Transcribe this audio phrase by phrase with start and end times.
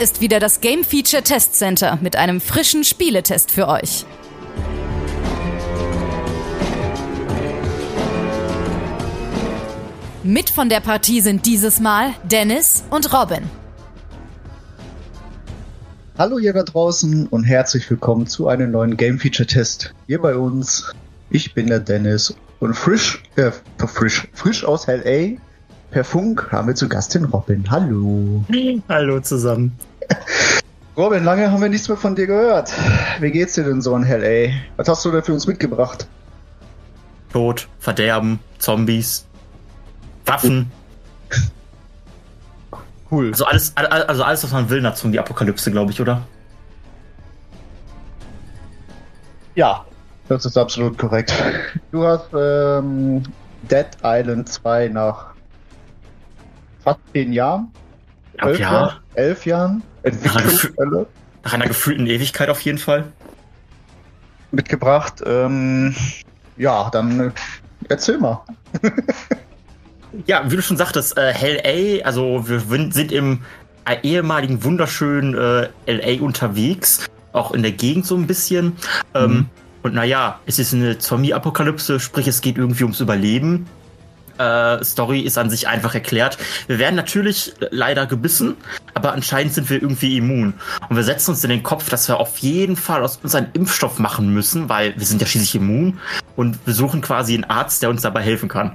[0.00, 4.06] Hier ist wieder das Game Feature Test Center mit einem frischen Spieletest für euch.
[10.22, 13.42] Mit von der Partie sind dieses Mal Dennis und Robin.
[16.16, 19.94] Hallo ihr da draußen und herzlich willkommen zu einem neuen Game Feature Test.
[20.06, 20.94] Hier bei uns,
[21.28, 25.36] ich bin der Dennis und frisch, äh, frisch, frisch aus LA
[25.90, 27.68] Per Funk haben wir zu Gast den Robin.
[27.68, 28.44] Hallo.
[28.88, 29.72] Hallo zusammen.
[30.96, 32.72] Robin, lange haben wir nichts mehr von dir gehört.
[33.20, 34.54] Wie geht's dir denn so in Hell, ey?
[34.76, 36.06] Was hast du da für uns mitgebracht?
[37.32, 39.26] Tod, Verderben, Zombies,
[40.26, 40.70] Waffen.
[43.10, 43.30] Cool.
[43.32, 46.22] Also alles, also alles, was man will nach die Apokalypse, glaube ich, oder?
[49.56, 49.84] Ja,
[50.28, 51.34] das ist absolut korrekt.
[51.90, 53.24] Du hast ähm,
[53.62, 55.34] Dead Island 2 nach
[56.84, 57.72] fast zehn Jahren.
[58.38, 59.00] Elf, ja.
[59.14, 59.82] Elf Jahren.
[60.24, 61.06] Nach einer,
[61.42, 63.12] nach einer, gefühlten Ewigkeit auf jeden Fall.
[64.50, 65.22] Mitgebracht.
[65.24, 65.94] Ähm,
[66.56, 67.30] ja, dann äh,
[67.88, 68.42] erzähl mal.
[70.26, 72.60] ja, wie du schon sagtest, äh, Hell A, also wir
[72.92, 73.40] sind im
[73.84, 78.76] äh, ehemaligen wunderschönen äh, LA unterwegs, auch in der Gegend so ein bisschen.
[79.14, 79.36] Ähm, mhm.
[79.36, 79.46] Ähm,
[79.82, 83.66] und naja, es ist eine Zombie-Apokalypse, sprich es geht irgendwie ums Überleben
[84.40, 86.38] äh, Story ist an sich einfach erklärt.
[86.66, 88.56] Wir werden natürlich leider gebissen,
[88.94, 90.54] aber anscheinend sind wir irgendwie immun.
[90.88, 93.48] Und wir setzen uns in den Kopf, dass wir auf jeden Fall aus uns einen
[93.52, 95.98] Impfstoff machen müssen, weil wir sind ja schließlich immun
[96.36, 98.72] und wir suchen quasi einen Arzt, der uns dabei helfen kann.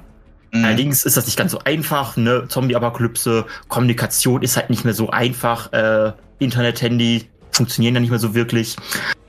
[0.51, 0.65] Mhm.
[0.65, 2.45] Allerdings ist das nicht ganz so einfach, ne?
[2.47, 8.19] Zombie-Apokalypse, Kommunikation ist halt nicht mehr so einfach, äh, Internet, Handy funktionieren ja nicht mehr
[8.19, 8.75] so wirklich.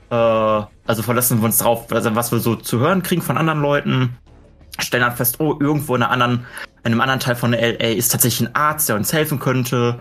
[0.09, 4.17] Äh, also verlassen wir uns drauf, was wir so zu hören kriegen von anderen Leuten
[4.79, 6.45] stellen dann fest, oh, irgendwo in, anderen,
[6.83, 9.99] in einem anderen Teil von LA ist tatsächlich ein Arzt, der uns helfen könnte.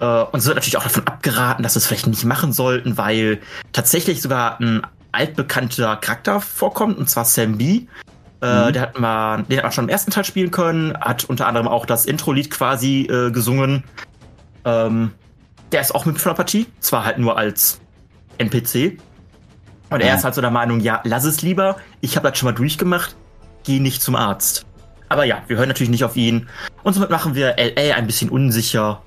[0.00, 2.98] Äh, und es wird natürlich auch davon abgeraten, dass wir es vielleicht nicht machen sollten,
[2.98, 3.40] weil
[3.72, 4.82] tatsächlich sogar ein
[5.12, 7.86] altbekannter Charakter vorkommt, und zwar Sam B.
[8.42, 8.72] Äh, mhm.
[8.72, 11.68] Der hat man, den hat man schon im ersten Teil spielen können, hat unter anderem
[11.68, 13.84] auch das Intro-Lied quasi äh, gesungen.
[14.64, 15.12] Ähm,
[15.72, 17.80] der ist auch mit von der Partie, zwar halt nur als
[18.38, 18.98] NPC.
[19.88, 21.76] Und er ist halt so der Meinung, ja, lass es lieber.
[22.00, 23.14] Ich habe das schon mal durchgemacht
[23.66, 24.64] geh nicht zum Arzt.
[25.08, 26.48] Aber ja, wir hören natürlich nicht auf ihn.
[26.82, 29.02] Und somit machen wir LA ein bisschen unsicher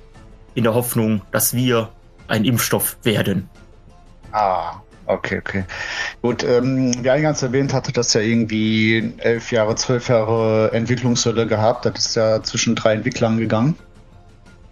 [0.53, 1.89] in der Hoffnung, dass wir
[2.27, 3.49] ein Impfstoff werden.
[4.31, 4.73] Ah,
[5.07, 5.63] okay, okay.
[6.21, 11.85] Gut, ähm, wie eingangs erwähnt, hatte das ja irgendwie elf Jahre, zwölf Jahre Entwicklungshölle gehabt.
[11.85, 13.75] Das ist ja zwischen drei Entwicklern gegangen.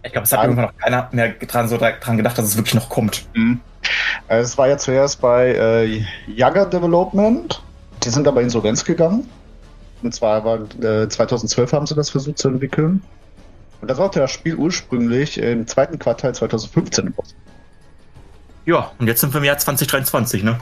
[0.03, 2.75] Ich glaube, es hat irgendwann noch keiner mehr dran, so dran gedacht, dass es wirklich
[2.75, 3.25] noch kommt.
[3.33, 3.59] Mhm.
[4.27, 7.61] Es war ja zuerst bei äh, Younger Development.
[8.03, 9.27] Die sind aber insolvenz gegangen.
[10.03, 13.01] Und zwar war äh, 2012 haben sie das versucht zu entwickeln.
[13.81, 17.35] Und da sollte das Spiel ursprünglich im zweiten Quartal 2015 raus.
[18.65, 20.59] Ja, und jetzt sind wir im Jahr 2023, ne?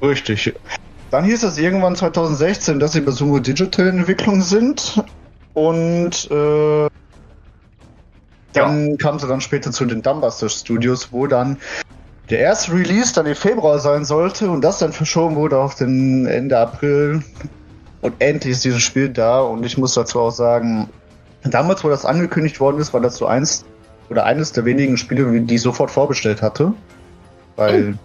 [0.00, 0.54] Richtig.
[1.10, 5.02] Dann hieß es irgendwann 2016, dass sie bei Sumo Digital Entwicklung sind.
[5.54, 6.88] Und äh,
[8.52, 8.96] dann ja.
[8.96, 11.58] kam sie dann später zu den Dumbbuster Studios, wo dann
[12.30, 16.26] der erste Release dann im Februar sein sollte und das dann verschoben wurde auf den
[16.26, 17.22] Ende April
[18.02, 20.90] und endlich ist dieses Spiel da und ich muss dazu auch sagen,
[21.44, 23.64] damals, wo das angekündigt worden ist, war das so eins
[24.10, 26.74] oder eines der wenigen Spiele, die ich sofort vorbestellt hatte.
[27.56, 27.98] Weil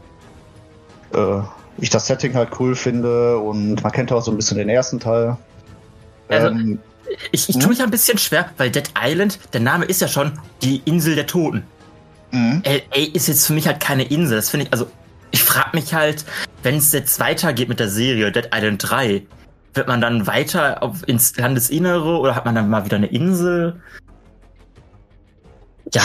[1.13, 1.17] oh.
[1.17, 1.41] äh,
[1.79, 4.99] ich das Setting halt cool finde und man kennt auch so ein bisschen den ersten
[4.99, 5.35] Teil.
[6.29, 6.79] Also, ähm,
[7.31, 7.69] ich, ich tue hm?
[7.69, 11.27] mich ein bisschen schwer, weil Dead Island, der Name ist ja schon die Insel der
[11.27, 11.63] Toten.
[12.31, 12.61] Mhm.
[12.65, 14.38] LA ist jetzt für mich halt keine Insel.
[14.38, 14.88] Das finde ich, also
[15.31, 16.25] ich frage mich halt,
[16.63, 19.23] wenn es jetzt weitergeht mit der Serie Dead Island 3,
[19.73, 23.81] wird man dann weiter auf, ins Landesinnere oder hat man dann mal wieder eine Insel?
[25.93, 26.03] Ja,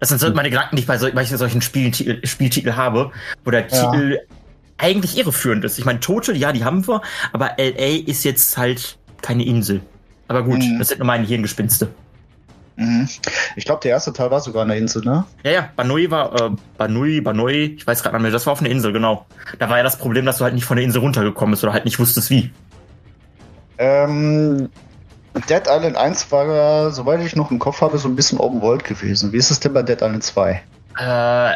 [0.00, 3.10] das sind so meine Gedanken, die ich bei, so, bei solchen Spieltitel, Spieltitel habe,
[3.44, 3.90] wo der ja.
[3.90, 4.20] Titel
[4.78, 5.78] eigentlich irreführend ist.
[5.78, 7.02] Ich meine, Tote, ja, die haben wir,
[7.32, 9.80] aber LA ist jetzt halt keine Insel.
[10.28, 10.78] Aber gut, mhm.
[10.78, 11.88] das sind nur meine Hirngespinste.
[12.76, 13.08] Mhm.
[13.56, 15.24] Ich glaube, der erste Teil war sogar eine Insel, ne?
[15.42, 18.60] Ja, ja, Banui war, äh, Banui, Banui, ich weiß gerade nicht mehr, das war auf
[18.60, 19.26] einer Insel, genau.
[19.58, 21.72] Da war ja das Problem, dass du halt nicht von der Insel runtergekommen bist oder
[21.72, 22.52] halt nicht wusstest, wie.
[23.78, 24.68] Ähm,
[25.48, 28.84] Dead Island 1 war, soweit ich noch im Kopf habe, so ein bisschen Open World
[28.84, 29.32] gewesen.
[29.32, 30.62] Wie ist es denn bei Dead Island 2?
[30.98, 31.52] Äh,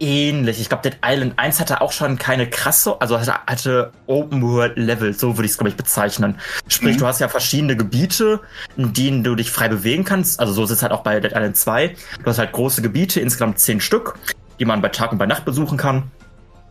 [0.00, 0.60] ähnlich.
[0.60, 4.76] Ich glaube, Dead Island 1 hatte auch schon keine krasse, also hatte, hatte Open World
[4.76, 6.38] Level, so würde ich es, glaube ich, bezeichnen.
[6.68, 7.00] Sprich, mhm.
[7.00, 8.40] du hast ja verschiedene Gebiete,
[8.76, 10.40] in denen du dich frei bewegen kannst.
[10.40, 11.94] Also so ist es halt auch bei Dead Island 2.
[12.22, 14.18] Du hast halt große Gebiete, insgesamt zehn Stück,
[14.58, 16.10] die man bei Tag und bei Nacht besuchen kann.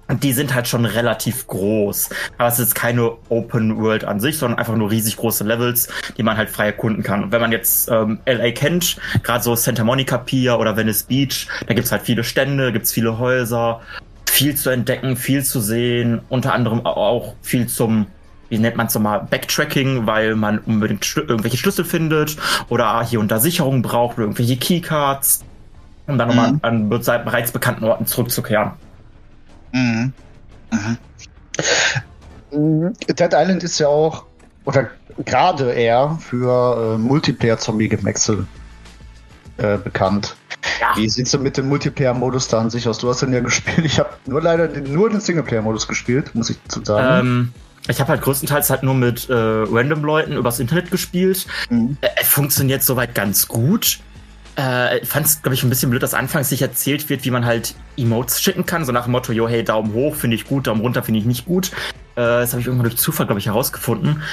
[0.08, 2.10] Und die sind halt schon relativ groß.
[2.38, 5.88] Aber es ist keine Open World an sich, sondern einfach nur riesig große Levels,
[6.18, 7.24] die man halt frei erkunden kann.
[7.24, 11.48] Und wenn man jetzt ähm, LA kennt, gerade so Santa Monica Pier oder Venice Beach,
[11.66, 13.82] da gibt's halt viele Stände, gibt's viele Häuser,
[14.30, 18.08] viel zu entdecken, viel zu sehen, unter anderem auch viel zum
[18.48, 22.38] wie nennt man es nochmal, Backtracking, weil man unbedingt Schl irgendwelche Schlüssel findet
[22.70, 25.44] oder hier und da Sicherungen braucht oder irgendwelche Keycards,
[26.06, 26.36] um dann mhm.
[26.36, 28.74] nochmal an bereits bekannten Orten zurückzukehren.
[29.76, 30.14] Mhm.
[32.52, 32.94] Mhm.
[33.08, 34.26] Dead Island ist ja auch,
[34.64, 34.90] oder
[35.26, 38.48] gerade eher für äh, Multiplayer-Zombie-Gemäxel
[39.58, 40.36] äh, bekannt.
[40.80, 40.96] Ja.
[40.96, 43.00] Wie sieht es mit dem Multiplayer-Modus da an sich aus?
[43.00, 43.86] Du hast den ja gespielt.
[43.86, 47.28] Ich habe nur leider den, nur den Singleplayer-Modus gespielt, muss ich zu sagen.
[47.28, 47.54] Ähm,
[47.88, 51.46] ich habe halt größtenteils halt nur mit äh, random Leuten übers Internet gespielt.
[51.70, 51.98] Mhm.
[52.02, 54.00] Äh, funktioniert soweit ganz gut.
[54.56, 57.46] Äh, fand es, glaube ich, ein bisschen blöd, dass anfangs sich erzählt wird, wie man
[57.46, 58.86] halt Emotes schicken kann.
[58.86, 61.26] So nach dem Motto, yo, hey, Daumen hoch finde ich gut, Daumen runter finde ich
[61.26, 61.72] nicht gut.
[62.16, 64.24] Äh, das habe ich irgendwann durch Zufall, glaube ich, herausgefunden.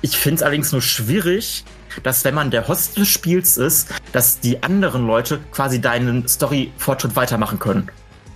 [0.00, 1.64] Ich finde es allerdings nur schwierig,
[2.02, 7.16] dass wenn man der Host des Spiels ist, dass die anderen Leute quasi deinen Story-Fortschritt
[7.16, 7.90] weitermachen können.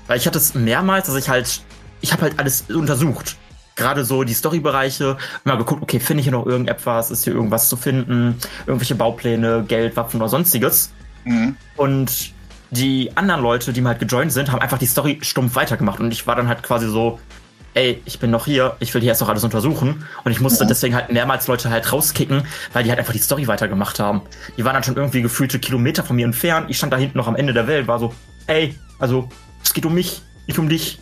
[0.06, 1.62] Weil ich hatte es mehrmals, dass ich halt,
[2.00, 3.36] ich habe halt alles untersucht.
[3.76, 7.68] Gerade so die Storybereiche, mal geguckt, okay, finde ich hier noch irgendetwas, ist hier irgendwas
[7.68, 10.92] zu finden, irgendwelche Baupläne, Geld, Waffen oder sonstiges.
[11.24, 11.56] Mhm.
[11.76, 12.32] Und
[12.70, 16.00] die anderen Leute, die mir halt gejoint sind, haben einfach die Story stumpf weitergemacht.
[16.00, 17.18] Und ich war dann halt quasi so,
[17.74, 20.06] ey, ich bin noch hier, ich will hier erst noch alles untersuchen.
[20.24, 20.68] Und ich musste mhm.
[20.68, 24.22] deswegen halt mehrmals Leute halt rauskicken, weil die halt einfach die Story weitergemacht haben.
[24.56, 26.66] Die waren dann schon irgendwie gefühlte Kilometer von mir entfernt.
[26.70, 28.14] Ich stand da hinten noch am Ende der Welt, war so,
[28.46, 29.28] ey, also,
[29.62, 30.98] es geht um mich, nicht um dich.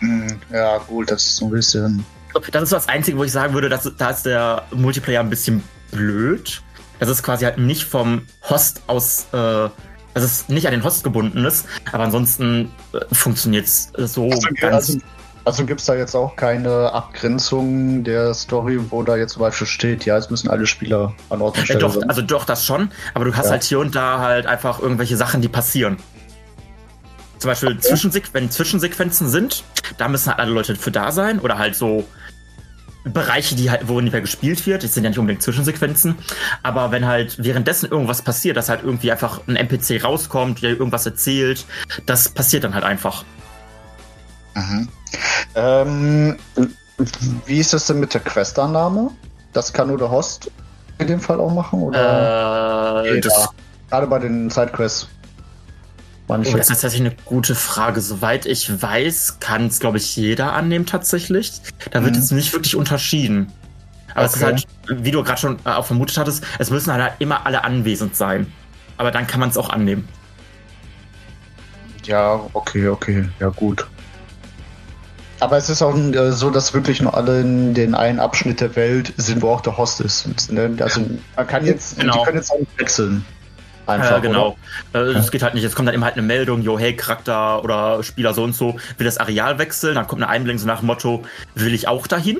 [0.00, 0.40] Mhm.
[0.52, 2.04] Ja, gut, das ist so ein bisschen.
[2.52, 5.62] Das ist das Einzige, wo ich sagen würde, dass, da ist der Multiplayer ein bisschen
[5.90, 6.62] blöd
[6.98, 9.68] dass es quasi halt nicht vom Host aus, äh,
[10.14, 14.48] dass es nicht an den Host gebunden ist, aber ansonsten äh, funktioniert es so also,
[14.60, 14.74] ganz.
[14.74, 14.98] Also,
[15.44, 19.66] also gibt es da jetzt auch keine Abgrenzung der Story, wo da jetzt zum Beispiel
[19.66, 22.08] steht, ja, es müssen alle Spieler an Ort und Stelle doch, sein?
[22.08, 23.52] Also doch, das schon, aber du hast ja.
[23.52, 25.96] halt hier und da halt einfach irgendwelche Sachen, die passieren.
[27.38, 27.80] Zum Beispiel, okay.
[27.80, 29.64] Zwischensequ wenn Zwischensequenzen sind,
[29.96, 32.04] da müssen halt alle Leute für da sein oder halt so
[33.04, 36.16] Bereiche, die halt, wo nicht mehr gespielt wird, das sind ja nicht unbedingt Zwischensequenzen,
[36.62, 41.06] aber wenn halt währenddessen irgendwas passiert, dass halt irgendwie einfach ein NPC rauskommt, der irgendwas
[41.06, 41.64] erzählt,
[42.06, 43.24] das passiert dann halt einfach.
[44.54, 44.88] Mhm.
[45.54, 46.36] Ähm,
[47.46, 49.10] wie ist das denn mit der Questannahme?
[49.52, 50.50] Das kann nur der Host
[50.98, 51.82] in dem Fall auch machen?
[51.82, 53.20] Oder äh,
[53.90, 55.08] Gerade bei den Sidequests.
[56.28, 56.52] Manche.
[56.52, 58.00] Oh, das ist tatsächlich eine gute Frage.
[58.00, 61.52] Soweit ich weiß, kann es, glaube ich, jeder annehmen tatsächlich.
[61.90, 62.20] Da wird mhm.
[62.20, 63.50] jetzt nicht wirklich unterschieden.
[64.10, 64.26] Aber okay.
[64.26, 64.66] es ist halt,
[65.04, 68.52] wie du gerade schon äh, auch vermutet hattest, es müssen halt immer alle anwesend sein.
[68.98, 70.06] Aber dann kann man es auch annehmen.
[72.04, 73.86] Ja, okay, okay, ja gut.
[75.40, 78.74] Aber es ist auch äh, so, dass wirklich nur alle in den einen Abschnitt der
[78.76, 80.50] Welt sind, wo auch der Host ist.
[80.50, 80.76] Ne?
[80.80, 81.02] Also
[81.36, 82.18] man kann jetzt, genau.
[82.18, 83.24] die können jetzt auch nicht wechseln.
[83.88, 84.56] Einfach, ja, genau.
[84.92, 85.64] Äh, es geht halt nicht.
[85.64, 88.78] Es kommt dann eben halt eine Meldung, jo, hey, Charakter oder Spieler so und so
[88.98, 89.94] will das Areal wechseln.
[89.94, 92.38] Dann kommt eine Einblendung so nach dem Motto, will ich auch dahin?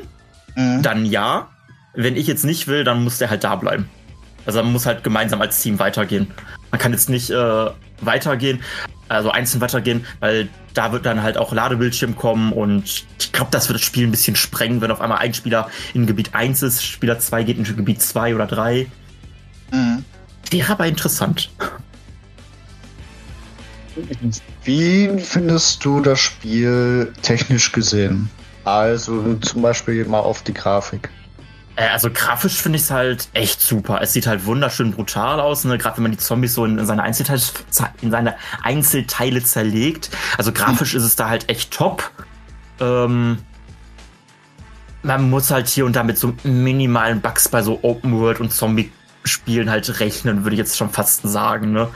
[0.54, 0.82] Mhm.
[0.82, 1.48] Dann ja.
[1.94, 3.88] Wenn ich jetzt nicht will, dann muss der halt da bleiben.
[4.46, 6.28] Also man muss halt gemeinsam als Team weitergehen.
[6.70, 7.66] Man kann jetzt nicht äh,
[8.00, 8.60] weitergehen,
[9.08, 13.68] also einzeln weitergehen, weil da wird dann halt auch Ladebildschirm kommen und ich glaube, das
[13.68, 16.84] wird das Spiel ein bisschen sprengen, wenn auf einmal ein Spieler in Gebiet 1 ist,
[16.84, 18.86] Spieler 2 geht in Gebiet 2 oder 3.
[19.72, 20.04] Mhm.
[20.50, 21.50] Wäre aber interessant.
[24.64, 28.30] Wie findest du das Spiel technisch gesehen?
[28.64, 31.10] Also zum Beispiel mal auf die Grafik.
[31.76, 34.00] Äh, also grafisch finde ich es halt echt super.
[34.02, 35.78] Es sieht halt wunderschön brutal aus, ne?
[35.78, 37.40] gerade wenn man die Zombies so in, seine Einzelteile,
[38.02, 40.10] in seine Einzelteile zerlegt.
[40.36, 40.98] Also grafisch mhm.
[40.98, 42.10] ist es da halt echt top.
[42.80, 43.38] Ähm,
[45.02, 48.52] man muss halt hier und da mit so minimalen Bugs bei so Open World und
[48.52, 48.90] Zombie
[49.28, 51.72] Spielen halt rechnen, würde ich jetzt schon fast sagen.
[51.72, 51.88] Ne?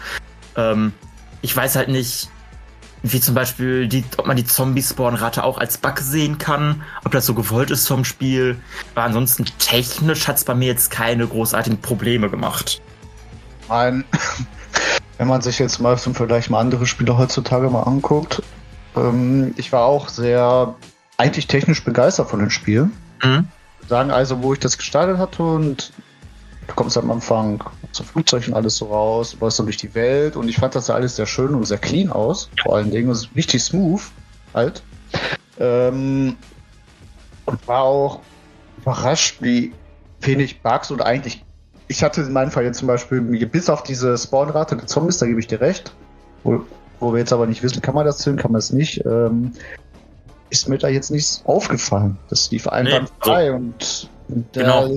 [0.56, 0.92] Ähm,
[1.40, 2.28] ich weiß halt nicht,
[3.02, 7.26] wie zum Beispiel, die, ob man die Zombie-Spawn-Rate auch als Bug sehen kann, ob das
[7.26, 8.60] so gewollt ist vom Spiel.
[8.94, 12.80] Aber ansonsten technisch hat es bei mir jetzt keine großartigen Probleme gemacht.
[13.68, 14.04] Nein.
[15.18, 18.42] Wenn man sich jetzt mal zum Vergleich mal andere Spiele heutzutage mal anguckt,
[18.96, 20.74] ähm, ich war auch sehr
[21.16, 22.90] eigentlich technisch begeistert von dem Spiel.
[23.22, 23.48] Mhm.
[23.88, 25.92] Sagen also, wo ich das gestartet hatte und
[26.72, 30.36] Du kommst am Anfang so Flugzeug und alles so raus, läufst dann durch die Welt
[30.36, 33.10] und ich fand das ja alles sehr schön und sehr clean aus, vor allen Dingen,
[33.10, 34.00] also richtig smooth
[34.54, 34.82] halt.
[35.60, 36.34] Ähm,
[37.44, 38.20] und war auch
[38.78, 39.74] überrascht, wie
[40.22, 41.44] wenig Bugs oder eigentlich,
[41.88, 45.26] ich hatte in meinem Fall jetzt zum Beispiel, bis auf diese Spawnrate der Zombies, da
[45.26, 45.92] gebe ich dir recht,
[46.42, 46.64] wo,
[47.00, 49.52] wo wir jetzt aber nicht wissen, kann man das zählen, kann man es nicht, ähm,
[50.48, 52.16] ist mir da jetzt nichts aufgefallen.
[52.30, 53.56] Das lief einwandfrei nee, so.
[53.56, 54.96] und, und genau.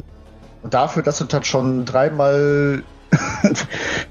[0.65, 2.81] Und dafür, dass es halt schon dreimal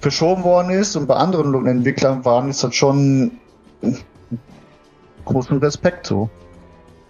[0.00, 3.32] verschoben worden ist und bei anderen Entwicklern waren, ist das schon
[5.24, 6.30] großen Respekt so.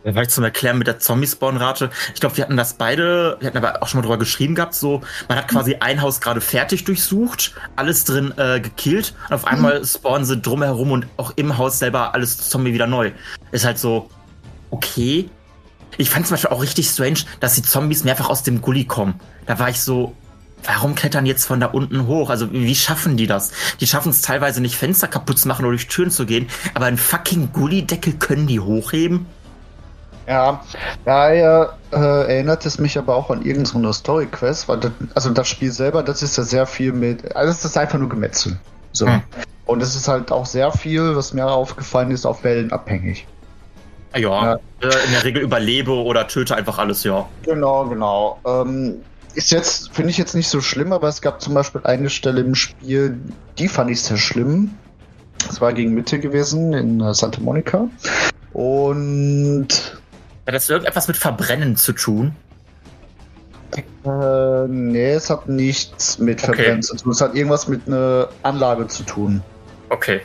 [0.03, 1.91] Vielleicht zum Erklären mit der Zombie-Spawn-Rate.
[2.15, 4.73] Ich glaube, wir hatten das beide, wir hatten aber auch schon mal drüber geschrieben gehabt,
[4.73, 9.47] so, man hat quasi ein Haus gerade fertig durchsucht, alles drin äh, gekillt und auf
[9.47, 9.85] einmal mhm.
[9.85, 13.13] spawnen sie drumherum und auch im Haus selber alles Zombie wieder neu.
[13.53, 14.09] Ist halt so,
[14.71, 15.29] okay,
[15.99, 19.21] ich fand zum Beispiel auch richtig strange, dass die Zombies mehrfach aus dem Gully kommen.
[19.47, 20.15] Da war ich so,
[20.65, 22.31] warum klettern jetzt von da unten hoch?
[22.31, 23.53] Also wie schaffen die das?
[23.81, 26.87] Die schaffen es teilweise nicht, Fenster kaputt zu machen oder durch Türen zu gehen, aber
[26.87, 29.27] einen fucking Gully-Deckel können die hochheben?
[30.27, 30.63] Ja,
[31.05, 35.71] daher äh, erinnert es mich aber auch an irgendeine Story-Quest, weil das, also das Spiel
[35.71, 38.59] selber, das ist ja sehr viel mit, also es ist einfach nur Gemetzel.
[38.93, 39.07] So.
[39.07, 39.23] Hm.
[39.67, 43.27] Und es ist halt auch sehr viel, was mir aufgefallen ist, auf Wellen abhängig.
[44.15, 44.55] Ja, ja.
[44.81, 47.29] Äh, in der Regel überlebe oder töte einfach alles, ja.
[47.43, 48.39] Genau, genau.
[48.47, 49.01] Ähm,
[49.35, 52.41] ist jetzt, finde ich jetzt nicht so schlimm, aber es gab zum Beispiel eine Stelle
[52.41, 53.19] im Spiel,
[53.59, 54.71] die fand ich sehr schlimm.
[55.47, 57.89] Das war gegen Mitte gewesen in äh, Santa Monica.
[58.53, 59.99] Und.
[60.47, 62.37] Hat das irgendetwas mit Verbrennen zu tun?
[64.05, 66.55] Äh, nee, es hat nichts mit okay.
[66.55, 67.13] Verbrennen zu tun.
[67.13, 69.43] Es hat irgendwas mit einer Anlage zu tun.
[69.89, 70.21] Okay.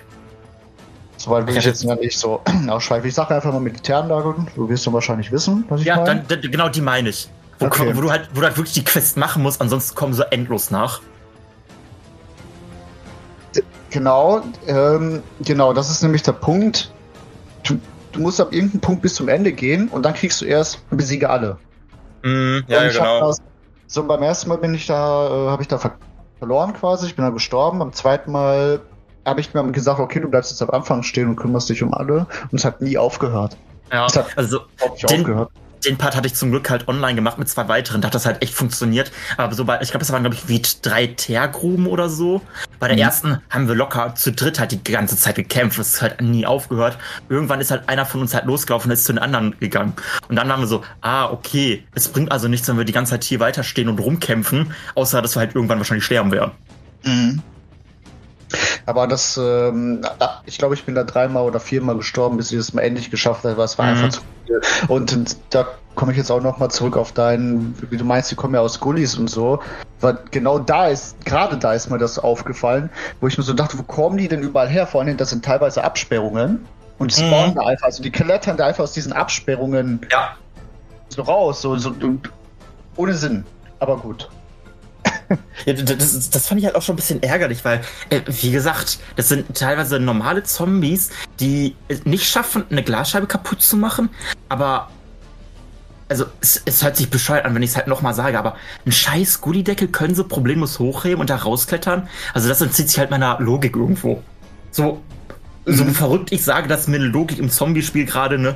[1.20, 3.08] Soweit will ich jetzt ja nicht so ausschweifen.
[3.08, 4.36] Ich sage einfach mal Militäranlage.
[4.56, 6.22] Du wirst du wahrscheinlich wissen, was ich ja, meine.
[6.22, 7.30] Ja, dann, genau die meine ich.
[7.60, 7.92] Wo, okay.
[7.94, 10.72] wo, du halt, wo du halt wirklich die Quest machen musst, ansonsten kommen sie endlos
[10.72, 11.02] nach.
[13.90, 16.94] Genau, ähm, genau, das ist nämlich der Punkt.
[17.64, 17.80] Du,
[18.14, 21.30] du, musst ab irgendeinem Punkt bis zum Ende gehen und dann kriegst du erst besiege
[21.30, 21.58] alle.
[22.24, 23.28] Mm, ja, ja genau.
[23.28, 23.42] Das,
[23.88, 25.80] so beim ersten Mal bin ich da, äh, habe ich da
[26.38, 27.80] verloren quasi, ich bin da gestorben.
[27.80, 28.80] Beim zweiten Mal
[29.26, 31.94] habe ich mir gesagt, okay, du bleibst jetzt am Anfang stehen und kümmerst dich um
[31.94, 32.28] alle.
[32.52, 33.58] Und es hat nie aufgehört.
[33.92, 34.60] Ja, es hat also
[35.10, 35.52] den, aufgehört.
[35.86, 38.02] den Part hatte ich zum Glück halt online gemacht mit zwei weiteren.
[38.02, 39.12] Da hat das halt echt funktioniert.
[39.38, 42.42] Aber so bei, ich glaube, es waren, glaube ich, wie drei Teergruben oder so.
[42.80, 43.04] Bei der mhm.
[43.04, 45.80] ersten haben wir locker zu dritt halt die ganze Zeit gekämpft.
[45.80, 46.98] Das ist halt nie aufgehört.
[47.30, 49.94] Irgendwann ist halt einer von uns halt losgelaufen und ist zu den anderen gegangen.
[50.28, 53.12] Und dann waren wir so, ah, okay, es bringt also nichts, wenn wir die ganze
[53.12, 56.52] Zeit hier weiterstehen und rumkämpfen, außer dass wir halt irgendwann wahrscheinlich sterben werden.
[57.04, 57.42] Mhm.
[58.90, 60.02] Aber das, ähm,
[60.48, 63.44] ich glaube, ich bin da dreimal oder viermal gestorben, bis ich das mal endlich geschafft
[63.44, 63.92] habe, weil es war mhm.
[63.92, 64.62] einfach zu viel.
[64.88, 68.56] Und da komme ich jetzt auch nochmal zurück auf deinen, wie du meinst, die kommen
[68.56, 69.60] ja aus Gullis und so.
[70.00, 72.90] Weil genau da ist, gerade da ist mir das aufgefallen,
[73.22, 74.88] wo ich mir so dachte, wo kommen die denn überall her?
[74.88, 76.66] Vor allem, das sind teilweise Absperrungen.
[76.98, 77.56] Und die spawnen mhm.
[77.58, 80.36] da einfach, also die klettern da einfach aus diesen Absperrungen ja.
[81.10, 81.94] so raus, so, so
[82.96, 83.46] ohne Sinn.
[83.80, 84.30] Aber gut.
[85.66, 89.00] Ja, das, das fand ich halt auch schon ein bisschen ärgerlich, weil, äh, wie gesagt,
[89.16, 91.10] das sind teilweise normale Zombies,
[91.40, 94.10] die nicht schaffen, eine Glasscheibe kaputt zu machen,
[94.48, 94.90] aber
[96.10, 98.56] also es, es, hört sich bescheuert an, wenn ich es halt nochmal sage, aber
[98.86, 102.10] ein scheiß Gullideckel können sie problemlos hochheben und da rausklettern.
[102.34, 104.24] Also das entzieht sich halt meiner Logik irgendwo.
[104.72, 105.02] So,
[105.66, 105.74] mhm.
[105.74, 108.56] so verrückt ich sage, das ist mir eine Logik im Zombie-Spiel gerade, ne?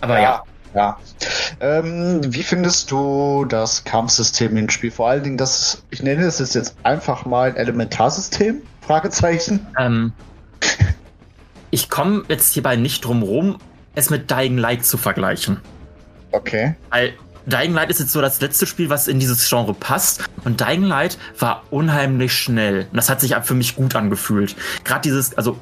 [0.00, 0.22] Aber ja.
[0.22, 0.42] ja.
[0.76, 0.98] Ja.
[1.58, 4.90] Ähm, wie findest du das Kampfsystem im Spiel?
[4.90, 8.60] Vor allen Dingen, das, ich nenne es jetzt einfach mal ein Elementarsystem?
[8.82, 9.66] Fragezeichen.
[9.78, 10.12] Ähm,
[11.70, 13.56] ich komme jetzt hierbei nicht drum rum,
[13.94, 15.62] es mit Dying Light zu vergleichen.
[16.32, 16.76] Okay.
[16.90, 17.14] Weil
[17.46, 20.24] Dying Light ist jetzt so das letzte Spiel, was in dieses Genre passt.
[20.44, 22.86] Und Dying Light war unheimlich schnell.
[22.90, 24.54] Und das hat sich für mich gut angefühlt.
[24.84, 25.58] Gerade dieses, also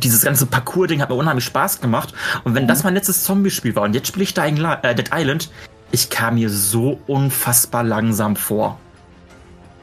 [0.00, 2.14] dieses ganze Parcours-Ding hat mir unheimlich Spaß gemacht.
[2.44, 2.68] Und wenn mhm.
[2.68, 5.50] das mein letztes Zombie-Spiel war und jetzt spiele ich Dying äh, Dead Island,
[5.90, 8.78] ich kam mir so unfassbar langsam vor.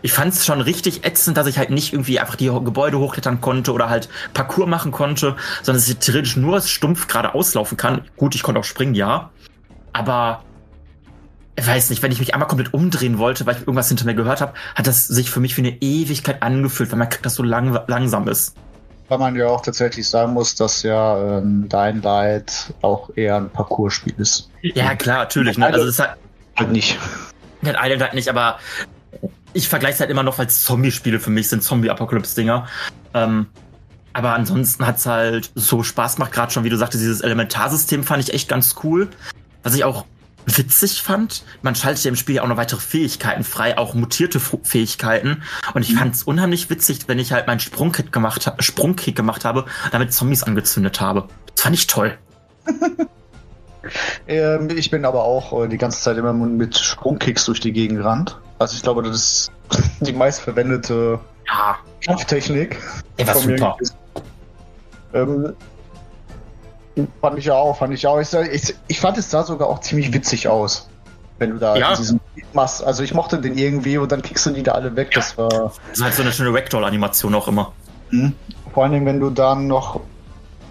[0.02, 3.40] Ich fand es schon richtig ätzend, dass ich halt nicht irgendwie einfach die Gebäude hochklettern
[3.40, 8.02] konnte oder halt Parcours machen konnte, sondern dass ich theoretisch nur stumpf gerade auslaufen kann.
[8.18, 9.30] Gut, ich konnte auch springen, ja.
[9.94, 10.44] Aber
[11.56, 14.16] ich weiß nicht, wenn ich mich einmal komplett umdrehen wollte, weil ich irgendwas hinter mir
[14.16, 17.44] gehört habe, hat das sich für mich wie eine Ewigkeit angefühlt, weil man das so
[17.44, 18.56] lang, langsam ist.
[19.12, 23.50] Weil man ja auch tatsächlich sagen muss, dass ja ähm, Dying Light auch eher ein
[23.50, 24.50] Parcours-Spiel ist.
[24.62, 25.58] Ja, klar, natürlich.
[25.58, 25.66] Ne?
[25.66, 26.12] Also das halt,
[26.56, 26.98] halt nicht.
[27.62, 28.58] Dead Island halt nicht, aber
[29.52, 32.70] ich vergleiche es halt immer noch als Zombie-Spiele für mich, sind Zombie-Apokalypse-Dinger.
[33.14, 33.48] Ähm,
[34.14, 38.06] aber ansonsten hat es halt so Spaß gemacht, gerade schon, wie du sagtest, dieses Elementarsystem
[38.06, 39.10] fand ich echt ganz cool.
[39.64, 40.06] Was ich auch
[40.46, 41.44] witzig fand.
[41.62, 45.44] Man schaltet ja im Spiel ja auch noch weitere Fähigkeiten frei, auch mutierte Fähigkeiten.
[45.74, 45.98] Und ich mhm.
[45.98, 50.14] fand es unheimlich witzig, wenn ich halt meinen Sprungkick gemacht, ha Sprungkick gemacht habe, damit
[50.14, 51.28] Zombies angezündet habe.
[51.54, 52.18] Das fand ich toll.
[54.28, 58.00] ähm, ich bin aber auch äh, die ganze Zeit immer mit Sprungkicks durch die Gegend
[58.00, 58.40] gerannt.
[58.60, 59.52] Also ich glaube, das ist
[60.02, 61.78] die meistverwendete ja.
[62.06, 62.78] Kampftechnik.
[63.18, 63.78] Der war super.
[65.14, 65.54] Ähm,
[67.22, 68.20] Fand ich ja auch, fand ich auch.
[68.20, 70.90] Ich, ich, ich, fand es sah sogar auch ziemlich witzig aus.
[71.38, 71.96] Wenn du da ja.
[71.96, 72.20] diesen
[72.54, 72.84] machst.
[72.84, 75.12] Also ich mochte den irgendwie und dann kriegst du die da alle weg.
[75.14, 75.50] Das war.
[75.50, 77.72] Das ist halt so eine schöne Ragdoll-Animation auch immer.
[78.12, 78.34] Mhm.
[78.74, 80.02] Vor allem, wenn du dann noch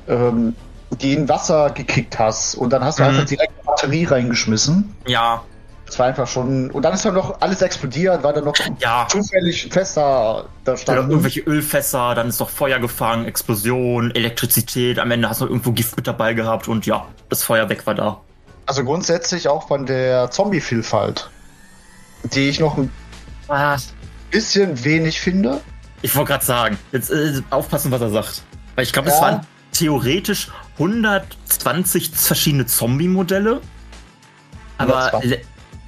[0.09, 0.55] ähm,
[0.91, 3.11] die in Wasser gekickt hast und dann hast du mhm.
[3.11, 4.95] einfach direkt eine Batterie reingeschmissen.
[5.07, 5.43] Ja.
[5.91, 6.71] Das war einfach schon.
[6.71, 9.09] Und dann ist dann noch alles explodiert, weil dann noch ja.
[9.11, 11.01] zufällig Fässer da standen.
[11.01, 15.01] Oder irgendwelche Ölfässer, dann ist noch Feuer gefangen, Explosion, Elektrizität.
[15.01, 17.97] Am Ende hast du irgendwo Gift mit dabei gehabt und ja, das Feuer weg war
[17.97, 18.21] da.
[18.67, 21.29] Also grundsätzlich auch von der Zombie-Vielfalt,
[22.23, 22.93] die ich noch ein
[23.49, 23.93] was?
[24.31, 25.61] bisschen wenig finde.
[26.03, 28.43] Ich wollte gerade sagen, jetzt äh, aufpassen, was er sagt.
[28.77, 29.17] Weil ich glaube, ja.
[29.17, 33.61] es waren theoretisch 120 verschiedene Zombie-Modelle.
[34.79, 35.21] Aber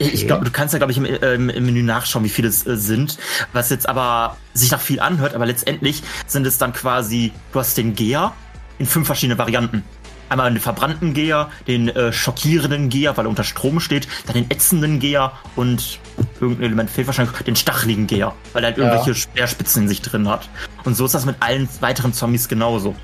[0.01, 0.11] Okay.
[0.15, 2.67] Ich glaube, du kannst ja, glaube ich, im, äh, im, Menü nachschauen, wie viele es
[2.67, 3.19] äh, sind.
[3.53, 7.77] Was jetzt aber sich nach viel anhört, aber letztendlich sind es dann quasi, du hast
[7.77, 8.35] den Gear
[8.79, 9.85] in fünf verschiedene Varianten.
[10.29, 14.51] Einmal den verbrannten Gear, den äh, schockierenden Gear, weil er unter Strom steht, dann den
[14.51, 16.01] ätzenden Gear und
[16.41, 19.15] irgendein Element fehlt wahrscheinlich, den stacheligen Gear, weil er halt irgendwelche ja.
[19.15, 20.49] Speerspitzen in sich drin hat.
[20.85, 22.97] Und so ist das mit allen weiteren Zombies genauso.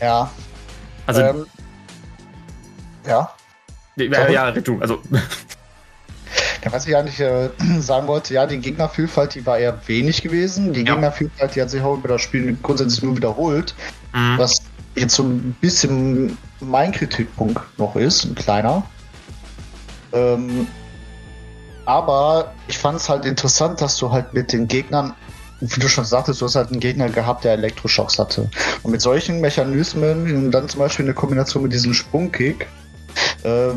[0.00, 0.30] Ja.
[1.06, 1.20] Also.
[1.20, 1.46] Ähm,
[3.06, 3.30] ja.
[3.96, 5.02] Ja, ja, Rettung, also.
[6.64, 10.72] Ja, was ich eigentlich äh, sagen wollte, ja, die Gegnervielfalt, die war eher wenig gewesen.
[10.72, 10.92] Die ja.
[10.92, 13.74] Gegnervielfalt, die hat sich auch über das Spiel grundsätzlich nur wiederholt.
[14.14, 14.38] Mhm.
[14.38, 14.62] Was
[14.94, 18.82] jetzt so ein bisschen mein Kritikpunkt noch ist, ein kleiner.
[20.12, 20.66] Ähm,
[21.84, 25.14] aber ich fand es halt interessant, dass du halt mit den Gegnern,
[25.60, 28.50] wie du schon sagtest, du hast halt einen Gegner gehabt, der Elektroschocks hatte.
[28.82, 32.66] Und mit solchen Mechanismen, dann zum Beispiel eine Kombination mit diesem Sprungkick,
[33.44, 33.70] äh,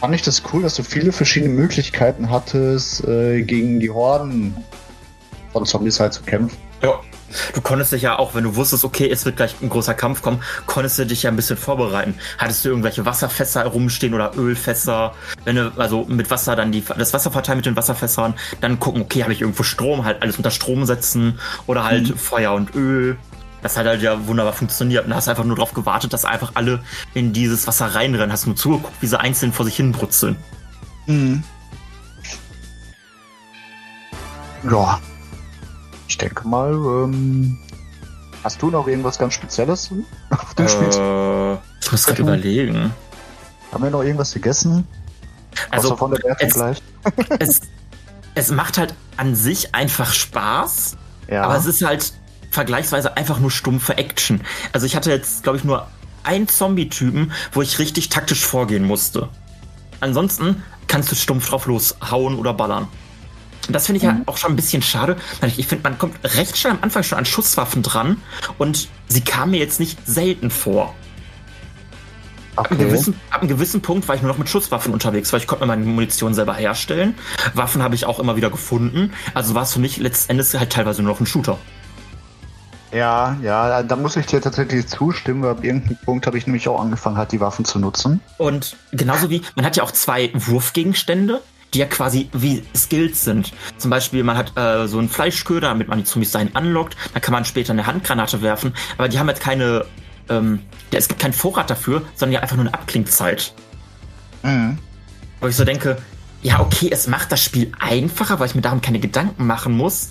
[0.00, 4.56] fand ich das cool, dass du viele verschiedene Möglichkeiten hattest, äh, gegen die Horden
[5.52, 6.56] von Zombies halt zu kämpfen.
[6.82, 7.00] Ja.
[7.54, 10.20] Du konntest dich ja auch, wenn du wusstest, okay, es wird gleich ein großer Kampf
[10.20, 12.16] kommen, konntest du dich ja ein bisschen vorbereiten.
[12.38, 15.14] Hattest du irgendwelche Wasserfässer rumstehen oder Ölfässer?
[15.44, 19.02] Wenn du also mit Wasser dann die, das Wasser verteilen mit den Wasserfässern, dann gucken,
[19.02, 22.16] okay, habe ich irgendwo Strom, halt alles unter Strom setzen oder halt mhm.
[22.16, 23.16] Feuer und Öl.
[23.62, 25.06] Das hat halt ja wunderbar funktioniert.
[25.06, 26.82] Und hast einfach nur darauf gewartet, dass einfach alle
[27.14, 28.32] in dieses Wasser reinrennen.
[28.32, 30.36] Hast nur zugeguckt, wie sie einzeln vor sich hin brutzeln.
[31.06, 31.42] Mhm.
[34.70, 35.00] Ja.
[36.08, 37.58] Ich denke mal, ähm,
[38.42, 39.90] hast du noch irgendwas ganz Spezielles
[40.30, 41.58] auf dem äh, Spiel?
[41.82, 42.92] Ich muss gerade überlegen.
[43.72, 44.86] Haben wir noch irgendwas gegessen?
[45.70, 46.82] Also von der Wertung es, gleich.
[47.38, 47.60] es,
[48.34, 50.96] es macht halt an sich einfach Spaß.
[51.28, 51.44] Ja.
[51.44, 52.12] Aber es ist halt
[52.50, 54.42] vergleichsweise einfach nur stumpfe Action.
[54.72, 55.88] Also ich hatte jetzt, glaube ich, nur
[56.22, 59.28] einen Zombie-Typen, wo ich richtig taktisch vorgehen musste.
[60.00, 62.88] Ansonsten kannst du stumpf drauf loshauen oder ballern.
[63.66, 64.18] Und das finde ich mhm.
[64.18, 65.16] ja auch schon ein bisschen schade.
[65.56, 68.20] Ich finde, man kommt recht schnell am Anfang schon an Schusswaffen dran
[68.58, 70.94] und sie kamen mir jetzt nicht selten vor.
[72.56, 72.66] Okay.
[72.66, 75.40] Ab, einem gewissen, ab, einem gewissen, Punkt war ich nur noch mit Schusswaffen unterwegs, weil
[75.40, 77.14] ich konnte mir meine Munition selber herstellen.
[77.54, 79.12] Waffen habe ich auch immer wieder gefunden.
[79.34, 81.58] Also war es für mich letztendlich halt teilweise nur noch ein Shooter.
[82.92, 86.66] Ja, ja, da muss ich dir tatsächlich zustimmen, weil ab irgendeinem Punkt habe ich nämlich
[86.68, 88.20] auch angefangen, halt die Waffen zu nutzen.
[88.36, 91.40] Und genauso wie, man hat ja auch zwei Wurfgegenstände,
[91.72, 93.52] die ja quasi wie Skills sind.
[93.78, 97.20] Zum Beispiel, man hat äh, so einen Fleischköder, damit man die Zombies dahin anlockt, da
[97.20, 99.84] kann man später eine Handgranate werfen, aber die haben jetzt keine,
[100.28, 103.54] ähm, es gibt keinen Vorrat dafür, sondern ja einfach nur eine Abklingzeit.
[104.42, 104.78] Mhm.
[105.40, 105.98] Wo ich so denke,
[106.42, 110.10] ja, okay, es macht das Spiel einfacher, weil ich mir darum keine Gedanken machen muss,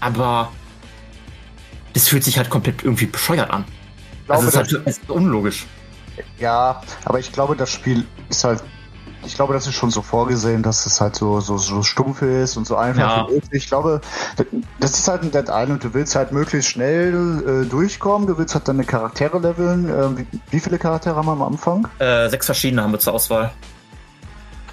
[0.00, 0.52] aber
[1.92, 3.64] das fühlt sich halt komplett irgendwie bescheuert an.
[4.26, 5.66] Glaube, also es ist halt ist unlogisch.
[6.38, 8.62] Ja, aber ich glaube, das Spiel ist halt.
[9.26, 12.56] Ich glaube, das ist schon so vorgesehen, dass es halt so, so, so stumpf ist
[12.56, 13.36] und so einfach ja.
[13.50, 14.00] Ich glaube,
[14.78, 15.84] das ist halt ein Dead Island.
[15.84, 18.26] Du willst halt möglichst schnell äh, durchkommen.
[18.26, 19.90] Du willst halt deine Charaktere leveln.
[19.90, 21.86] Äh, wie, wie, viele Charaktere haben wir am Anfang?
[21.98, 23.52] Äh, sechs verschiedene haben wir zur Auswahl.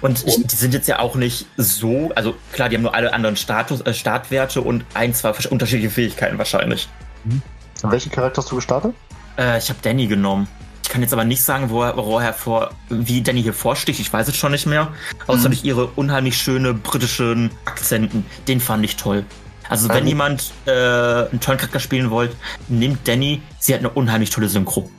[0.00, 3.12] Und ich, die sind jetzt ja auch nicht so, also klar, die haben nur alle
[3.12, 6.88] anderen Status, äh, Startwerte und ein, zwei unterschiedliche Fähigkeiten wahrscheinlich.
[7.24, 7.42] Mhm.
[7.82, 8.94] Welchen Charakter hast du gestartet?
[9.36, 10.48] Äh, ich habe Danny genommen.
[10.82, 14.00] Ich kann jetzt aber nicht sagen, wo er, wo er hervor, wie Danny hier vorsticht.
[14.00, 14.88] Ich weiß es schon nicht mehr.
[15.26, 15.52] Außer mhm.
[15.52, 18.24] durch ihre unheimlich schöne britischen Akzenten.
[18.48, 19.24] Den fand ich toll.
[19.68, 20.06] Also wenn ähm.
[20.06, 22.34] jemand äh, einen tollen Charakter spielen wollt,
[22.68, 23.42] nimmt Danny.
[23.58, 24.90] Sie hat eine unheimlich tolle Synchro.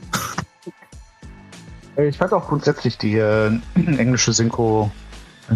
[1.96, 4.90] Ich fand auch grundsätzlich die äh, englische Synchro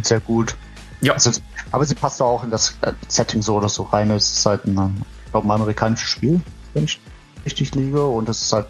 [0.02, 0.56] sehr gut.
[1.00, 1.12] Ja.
[1.12, 1.30] Also,
[1.70, 4.10] aber sie passt auch in das äh, Setting so oder so rein.
[4.10, 6.40] Es ist halt ein, glaube, ein amerikanisches Spiel,
[6.74, 7.00] wenn ich
[7.44, 8.04] richtig liege.
[8.06, 8.66] Und es ist halt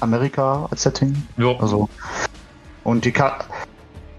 [0.00, 1.26] Amerika als Setting.
[1.38, 1.56] Ja.
[1.58, 1.88] Also,
[2.84, 3.38] und die Char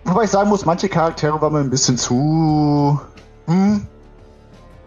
[0.06, 2.99] Wobei ich sagen muss, manche Charaktere waren mir ein bisschen zu.
[3.45, 3.88] Hm.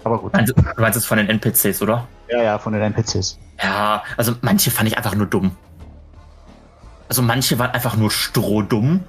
[0.05, 0.35] Aber gut.
[0.35, 2.07] Also, du meinst es von den NPCs, oder?
[2.29, 3.39] Ja, ja, von den NPCs.
[3.63, 5.53] Ja, also manche fand ich einfach nur dumm.
[7.09, 9.01] Also manche waren einfach nur strohdumm.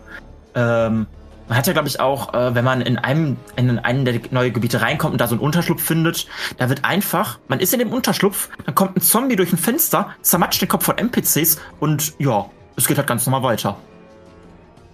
[0.55, 1.07] Ähm,
[1.47, 4.53] man hat ja, glaube ich, auch, äh, wenn man in einem, in einen der neuen
[4.53, 7.93] Gebiete reinkommt und da so einen Unterschlupf findet, da wird einfach, man ist in dem
[7.93, 12.45] Unterschlupf, dann kommt ein Zombie durch ein Fenster, zermatscht den Kopf von NPCs und ja,
[12.75, 13.77] es geht halt ganz normal weiter.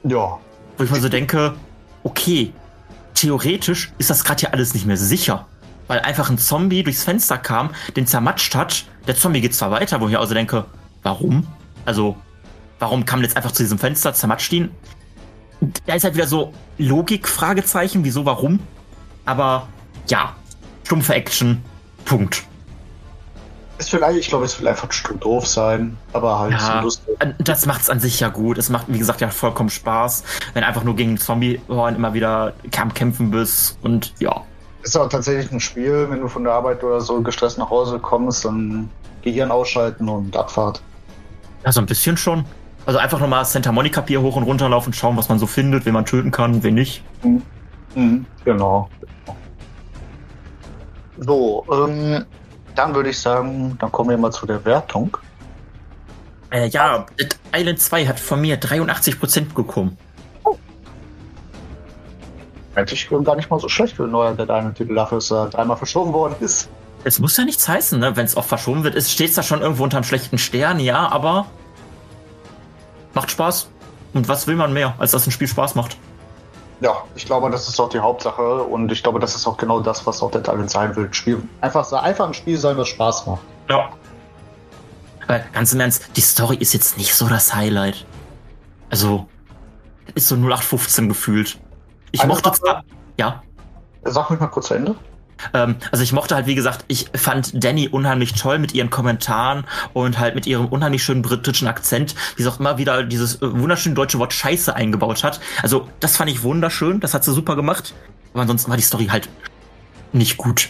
[0.04, 0.38] Ja.
[0.78, 1.56] Wo ich mir so denke,
[2.04, 2.54] okay,
[3.13, 5.48] theoretisch ist das gerade ja alles nicht mehr sicher.
[5.88, 10.00] Weil einfach ein Zombie durchs Fenster kam, den zermatscht hat, der Zombie geht zwar weiter,
[10.02, 10.66] wo ich also denke,
[11.04, 11.46] warum?
[11.86, 12.16] Also,
[12.80, 14.72] warum kam jetzt einfach zu diesem Fenster, zermatscht ihn?
[15.86, 18.60] Da ist halt wieder so Logik, Fragezeichen, wieso, warum.
[19.26, 19.67] Aber
[20.08, 20.36] ja,
[20.84, 21.63] stumpfe Action,
[22.06, 22.43] Punkt.
[23.78, 27.17] Ist vielleicht, ich glaube, es will einfach stumpf doof sein, aber halt ja, so lustig.
[27.39, 28.58] Das macht es an sich ja gut.
[28.58, 30.23] Es macht, wie gesagt, ja vollkommen Spaß,
[30.54, 34.41] wenn einfach nur gegen Zombie-Horn immer wieder kämpfen bist und ja.
[34.84, 37.99] Ist auch tatsächlich ein Spiel, wenn du von der Arbeit oder so gestresst nach Hause
[37.99, 38.89] kommst, dann
[39.21, 40.82] Gehirn ausschalten und Abfahrt.
[41.65, 42.45] Ja, so ein bisschen schon.
[42.86, 45.86] Also einfach nochmal Santa Monica Pier hoch und runter laufen, schauen, was man so findet,
[45.86, 47.04] wen man töten kann, wen nicht.
[47.24, 47.41] Mhm.
[47.96, 48.89] Mhm, genau.
[51.17, 52.26] So, ähm,
[52.76, 55.15] dann würde ich sagen, dann kommen wir mal zu der Wertung.
[56.50, 59.98] Äh, ja, Dead Island 2 hat von mir 83% bekommen.
[60.43, 60.58] Oh.
[62.76, 65.50] Eigentlich gar nicht mal so schlecht für ein neuer Dead Island Titel dafür, dass er
[65.50, 66.69] dreimal verschoben worden ist.
[67.06, 68.15] Es muss ja nichts heißen, ne?
[68.15, 71.10] Wenn es oft verschoben wird, steht es da schon irgendwo unter einem schlechten Stern, ja,
[71.10, 71.48] aber
[73.13, 73.69] macht Spaß.
[74.13, 75.97] Und was will man mehr, als dass ein Spiel Spaß macht?
[76.82, 79.80] Ja, ich glaube, das ist auch die Hauptsache und ich glaube, das ist auch genau
[79.80, 81.12] das, was auch der Talent sein will.
[81.13, 83.41] Spiel, einfach, einfach ein Spiel sein, was Spaß macht.
[83.69, 83.89] Ja.
[85.28, 88.06] Weil, ganz im Ernst, die Story ist jetzt nicht so das Highlight.
[88.89, 89.28] Also,
[90.13, 91.58] ist so 0815 gefühlt.
[92.12, 92.84] Ich Eine mochte zwar.
[93.17, 93.41] Ja.
[94.04, 94.95] Sag mich mal kurz zu Ende.
[95.53, 99.65] Ähm, also ich mochte halt, wie gesagt, ich fand Danny unheimlich toll mit ihren Kommentaren
[99.93, 103.95] und halt mit ihrem unheimlich schönen britischen Akzent, die auch immer wieder dieses äh, wunderschöne
[103.95, 105.39] deutsche Wort Scheiße eingebaut hat.
[105.62, 107.93] Also das fand ich wunderschön, das hat sie super gemacht.
[108.34, 109.29] Aber ansonsten war die Story halt
[110.12, 110.69] nicht gut.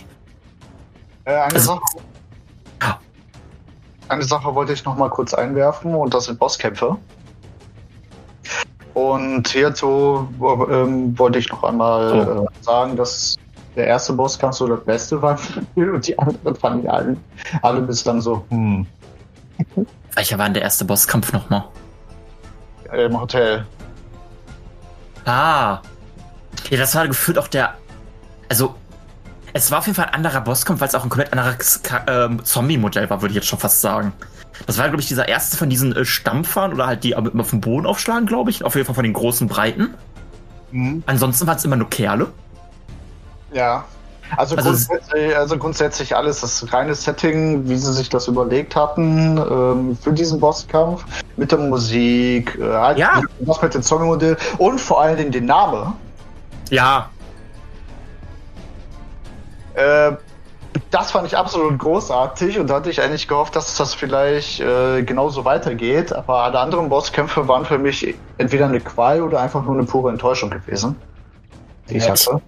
[1.25, 1.81] Äh, eine, also, Sache,
[2.81, 2.99] ja.
[4.09, 6.97] eine Sache wollte ich noch mal kurz einwerfen und das sind Bosskämpfe.
[8.93, 10.27] Und hierzu
[10.69, 12.45] ähm, wollte ich noch einmal oh.
[12.45, 13.37] äh, sagen, dass
[13.75, 15.39] der erste Bosskampf so das Beste war
[15.75, 17.17] und die anderen fanden alle,
[17.61, 18.85] alle bislang so, hm.
[20.15, 21.65] Welcher war denn der erste Bosskampf nochmal?
[22.93, 23.65] Im Hotel.
[25.25, 25.79] Ah.
[26.69, 27.75] Ja, das war gefühlt auch der.
[28.49, 28.75] Also,
[29.53, 32.43] es war auf jeden Fall ein anderer Bosskampf, weil es auch ein komplett anderes ähm,
[32.43, 34.13] Zombie-Modell war, würde ich jetzt schon fast sagen.
[34.67, 37.61] Das war, glaube ich, dieser erste von diesen äh, Stampfern oder halt die auf dem
[37.61, 38.63] Boden aufschlagen, glaube ich.
[38.63, 39.95] Auf jeden Fall von den großen Breiten.
[40.71, 41.03] Mhm.
[41.05, 42.31] Ansonsten waren es immer nur Kerle.
[43.53, 43.85] Ja.
[44.35, 49.37] Also, also, grundsätzlich, also grundsätzlich alles das reine Setting, wie sie sich das überlegt hatten
[49.37, 51.05] ähm, für diesen Bosskampf,
[51.37, 53.21] mit der Musik, äh, ja.
[53.41, 55.93] was mit dem Songmodell und vor allen Dingen den Namen.
[56.69, 57.09] Ja.
[59.75, 60.13] Äh,
[60.89, 65.03] das fand ich absolut großartig und da hatte ich eigentlich gehofft, dass das vielleicht äh,
[65.03, 66.13] genauso weitergeht.
[66.13, 70.11] Aber alle anderen Bosskämpfe waren für mich entweder eine Qual oder einfach nur eine pure
[70.11, 70.95] Enttäuschung gewesen.
[71.89, 72.41] Die ich hatte.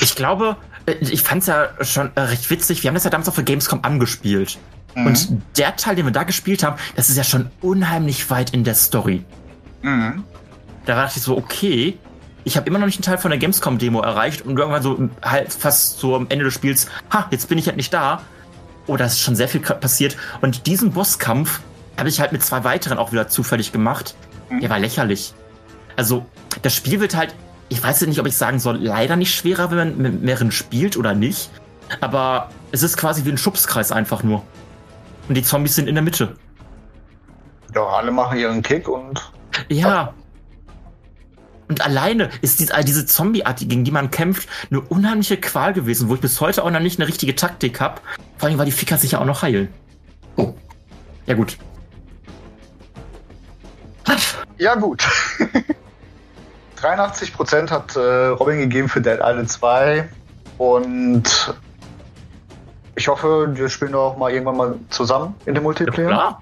[0.00, 2.82] Ich glaube, äh, ich fand es ja schon äh, recht witzig.
[2.82, 4.58] Wir haben das ja damals auch für Gamescom angespielt.
[4.94, 5.06] Mhm.
[5.06, 8.64] Und der Teil, den wir da gespielt haben, das ist ja schon unheimlich weit in
[8.64, 9.24] der Story.
[9.82, 10.24] Mhm.
[10.86, 11.98] Da dachte ich so, okay,
[12.44, 15.52] ich habe immer noch nicht einen Teil von der Gamescom-Demo erreicht und irgendwann so halt
[15.52, 18.22] fast so am Ende des Spiels, ha, jetzt bin ich halt nicht da.
[18.86, 20.16] Oh, da ist schon sehr viel passiert.
[20.40, 21.60] Und diesen Bosskampf
[21.96, 24.16] habe ich halt mit zwei weiteren auch wieder zufällig gemacht.
[24.50, 24.60] Mhm.
[24.60, 25.34] Der war lächerlich.
[25.96, 26.26] Also,
[26.62, 27.34] das Spiel wird halt
[27.72, 30.98] ich weiß nicht, ob ich sagen soll, leider nicht schwerer, wenn man mit mehreren spielt
[30.98, 31.50] oder nicht.
[32.00, 34.42] Aber es ist quasi wie ein Schubskreis einfach nur.
[35.28, 36.36] Und die Zombies sind in der Mitte.
[37.74, 39.32] Ja, alle machen ihren Kick und.
[39.70, 40.12] Ja.
[41.68, 46.14] Und alleine ist diese, diese Zombie-Art, gegen die man kämpft, eine unheimliche Qual gewesen, wo
[46.14, 48.02] ich bis heute auch noch nicht eine richtige Taktik habe.
[48.36, 49.68] Vor allem, weil die Ficker sich ja auch noch heilen.
[50.36, 50.52] Oh.
[51.24, 51.56] Ja, gut.
[54.58, 55.02] Ja, gut.
[56.82, 60.08] 83% hat äh, Robin gegeben für Dead Island 2
[60.58, 61.54] und
[62.94, 66.10] ich hoffe, wir spielen auch mal irgendwann mal zusammen in dem Multiplayer.
[66.10, 66.38] Ja.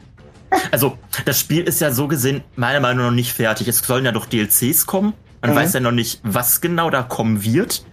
[0.73, 3.69] Also, das Spiel ist ja so gesehen meiner Meinung nach noch nicht fertig.
[3.69, 5.15] Es sollen ja doch DLCs kommen.
[5.43, 5.57] Man mhm.
[5.57, 7.85] weiß ja noch nicht, was genau da kommen wird.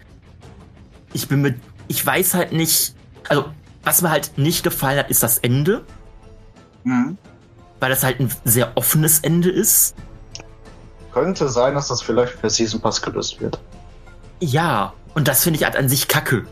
[1.13, 2.95] Ich bin mit, ich weiß halt nicht,
[3.29, 3.45] also
[3.83, 5.85] was mir halt nicht gefallen hat, ist das Ende.
[6.83, 7.17] Mhm.
[7.79, 9.95] Weil das halt ein sehr offenes Ende ist.
[11.17, 13.59] Könnte sein, dass das vielleicht per Season Pass gelöst wird.
[14.39, 16.45] Ja, und das finde ich halt an sich kacke.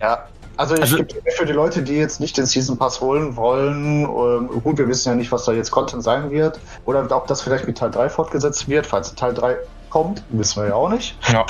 [0.00, 0.96] Ja, also ich also,
[1.36, 5.10] für die Leute, die jetzt nicht den Season Pass holen wollen, ähm, gut, wir wissen
[5.10, 8.08] ja nicht, was da jetzt Content sein wird, oder ob das vielleicht mit Teil 3
[8.08, 9.58] fortgesetzt wird, falls Teil 3
[9.90, 11.14] kommt, wissen wir ja auch nicht.
[11.30, 11.44] Ja.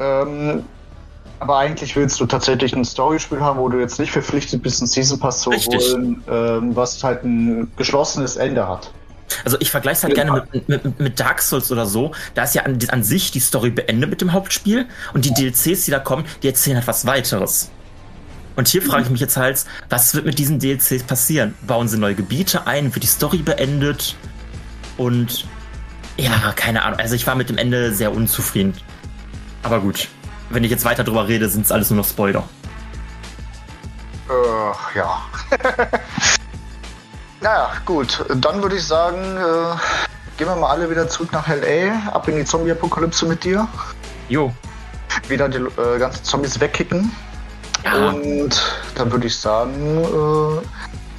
[0.00, 0.64] Ähm,
[1.38, 4.88] aber eigentlich willst du tatsächlich ein Storyspiel haben, wo du jetzt nicht verpflichtet bist, einen
[4.88, 5.92] Season Pass zu Richtig.
[5.92, 8.90] holen, ähm, was halt ein geschlossenes Ende hat.
[9.44, 10.24] Also ich vergleiche es halt ja.
[10.24, 12.12] gerne mit, mit, mit, Dark Souls oder so.
[12.34, 15.84] Da ist ja an, an, sich die Story beendet mit dem Hauptspiel und die DLCs,
[15.84, 17.70] die da kommen, die erzählen halt was weiteres.
[18.56, 21.54] Und hier frage ich mich jetzt halt, was wird mit diesen DLCs passieren?
[21.66, 22.94] Bauen sie neue Gebiete ein?
[22.94, 24.14] Wird die Story beendet?
[24.98, 25.46] Und
[26.18, 26.98] ja, keine Ahnung.
[26.98, 28.74] Also ich war mit dem Ende sehr unzufrieden.
[29.62, 30.08] Aber gut
[30.52, 32.44] wenn ich jetzt weiter drüber rede, sind es alles nur noch Spoiler.
[34.28, 35.22] Äh, ja.
[37.42, 38.24] naja, gut.
[38.36, 39.76] Dann würde ich sagen, äh,
[40.36, 43.66] gehen wir mal alle wieder zurück nach L.A., ab in die Zombie-Apokalypse mit dir.
[44.28, 44.52] Jo.
[45.28, 47.10] Wieder die äh, ganzen Zombies wegkicken.
[47.84, 48.08] Ja.
[48.08, 48.62] Und
[48.94, 50.66] dann würde ich sagen, äh,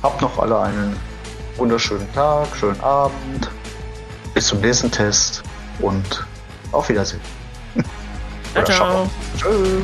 [0.01, 0.95] habt noch alle einen
[1.57, 3.49] wunderschönen Tag, schönen Abend.
[4.33, 5.43] Bis zum nächsten Test
[5.79, 6.25] und
[6.71, 7.21] auf Wiedersehen.
[8.53, 9.09] Ciao, ciao.
[9.37, 9.83] Tschüss.